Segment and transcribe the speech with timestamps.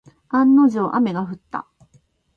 [0.29, 1.67] 案の定、雨が降った。